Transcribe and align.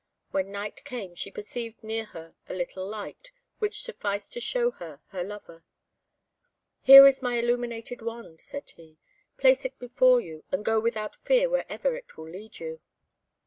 When 0.31 0.51
night 0.51 0.83
came, 0.83 1.13
she 1.13 1.29
perceived 1.29 1.83
near 1.83 2.05
her 2.05 2.33
a 2.49 2.55
little 2.55 2.87
light, 2.87 3.31
which 3.59 3.83
sufficed 3.83 4.33
to 4.33 4.39
show 4.41 4.71
her 4.71 4.99
her 5.09 5.23
lover. 5.23 5.63
"Here 6.81 7.05
is 7.05 7.21
my 7.21 7.35
illuminated 7.37 8.01
wand," 8.01 8.41
said 8.41 8.71
he: 8.71 8.97
"place 9.37 9.63
it 9.63 9.77
before 9.77 10.19
you, 10.19 10.43
and 10.51 10.65
go 10.65 10.79
without 10.79 11.17
fear 11.23 11.51
wherever 11.51 11.95
it 11.95 12.17
will 12.17 12.31
lead 12.31 12.57
you. 12.59 12.81